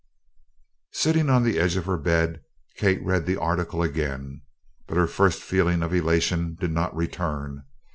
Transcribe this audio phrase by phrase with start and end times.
[0.93, 2.41] Sitting on the edge of her bed
[2.75, 4.41] Kate read the article again,
[4.87, 7.65] but her first feeling of elation did not return.